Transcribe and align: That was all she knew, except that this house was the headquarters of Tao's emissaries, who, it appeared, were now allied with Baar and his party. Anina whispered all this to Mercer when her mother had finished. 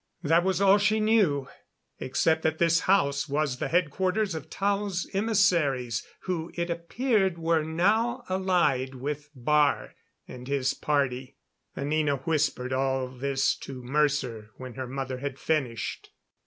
That 0.23 0.43
was 0.43 0.59
all 0.59 0.79
she 0.79 0.99
knew, 0.99 1.47
except 1.99 2.41
that 2.41 2.57
this 2.57 2.79
house 2.89 3.29
was 3.29 3.59
the 3.59 3.67
headquarters 3.67 4.33
of 4.33 4.49
Tao's 4.49 5.07
emissaries, 5.13 6.03
who, 6.21 6.49
it 6.55 6.71
appeared, 6.71 7.37
were 7.37 7.61
now 7.63 8.23
allied 8.27 8.95
with 8.95 9.29
Baar 9.35 9.91
and 10.27 10.47
his 10.47 10.73
party. 10.73 11.37
Anina 11.77 12.15
whispered 12.17 12.73
all 12.73 13.09
this 13.09 13.55
to 13.57 13.83
Mercer 13.83 14.49
when 14.57 14.73
her 14.73 14.87
mother 14.87 15.19
had 15.19 15.37
finished. 15.37 16.09